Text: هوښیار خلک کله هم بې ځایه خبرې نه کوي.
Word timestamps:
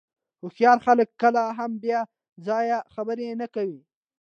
هوښیار 0.41 0.77
خلک 0.85 1.09
کله 1.21 1.43
هم 1.57 1.71
بې 1.83 1.99
ځایه 2.47 2.77
خبرې 2.93 3.27
نه 3.41 3.47
کوي. 3.55 3.79